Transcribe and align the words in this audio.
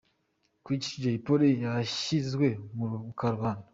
Kuki 0.65 0.89
Jay 1.01 1.17
Polly 1.25 1.49
yashyizwe 1.65 2.47
ku 2.73 2.83
ruhande?. 3.33 3.65